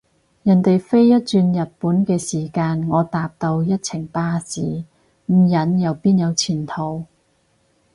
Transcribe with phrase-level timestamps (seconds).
[0.41, 4.83] 人哋飛一轉日本嘅時間，我搭到一程巴士，
[5.27, 7.05] 唔忍又邊有前途？